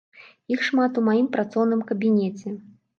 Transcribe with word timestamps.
Іх 0.55 0.63
шмат 0.69 0.97
у 1.03 1.05
маім 1.11 1.29
працоўным 1.37 1.87
кабінеце. 1.95 2.61